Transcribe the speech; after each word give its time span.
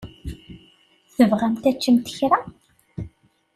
Tebɣamt 1.15 1.63
ad 1.69 1.75
teččemt 1.77 2.09
kra? 2.17 2.39